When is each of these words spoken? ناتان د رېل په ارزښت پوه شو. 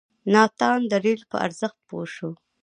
ناتان 0.33 0.79
د 0.91 0.93
رېل 1.03 1.21
په 1.31 1.37
ارزښت 1.45 1.77
پوه 1.87 2.05
شو. 2.15 2.31